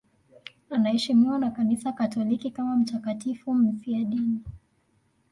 Anaheshimiwa 0.69 1.39
na 1.39 1.51
Kanisa 1.51 1.91
Katoliki 1.91 2.51
kama 2.51 2.75
mtakatifu 2.75 3.53
mfiadini. 3.53 4.39